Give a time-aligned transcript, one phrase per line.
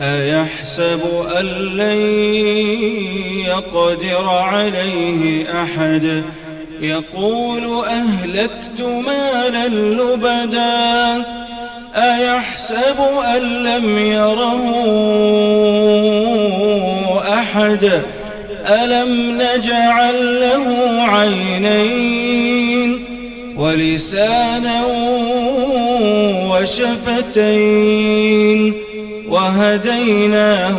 [0.00, 1.00] أيحسب
[1.38, 1.46] أن
[1.76, 1.96] لن
[3.46, 6.22] يقدر عليه أحد؟
[6.80, 11.24] يقول أهلكت مالا لبدا.
[11.96, 14.64] أيحسب أن لم يره
[17.32, 18.02] أحد؟
[18.66, 20.66] ألم نجعل له
[21.02, 23.04] عينين
[23.56, 24.84] ولسانا
[27.30, 28.74] وشفتين؟
[29.30, 30.78] وهديناه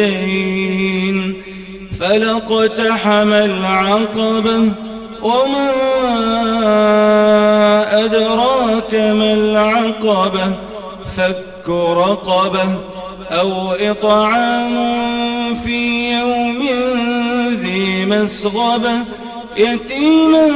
[0.00, 1.42] النجدين
[2.00, 4.72] فلاقتحم العقبة
[5.22, 5.70] وما
[8.04, 10.54] أدراك ما العقبة
[11.16, 12.78] فك رقبة
[13.30, 14.74] أو إطعام
[15.64, 16.68] في يوم
[17.60, 18.92] ذي مسغبة
[19.56, 20.50] يتيما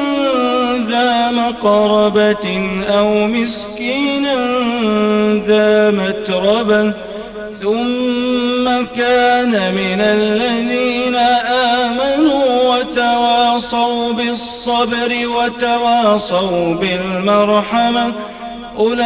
[0.89, 4.35] ذا مقربة أو مسكينا
[5.47, 6.93] ذا متربة
[7.63, 11.15] ثم كان من الذين
[11.51, 18.13] آمنوا وتواصوا بالصبر وتواصوا بالمرحمة
[18.79, 19.05] أولئك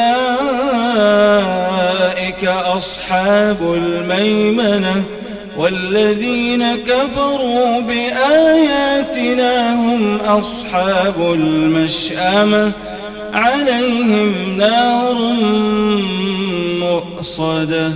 [2.44, 5.04] أصحاب الميمنة
[5.58, 9.77] والذين كفروا بآياتنا
[10.20, 12.72] أصحاب المشأمة
[13.32, 15.14] عليهم نار
[16.80, 17.92] مؤصدة.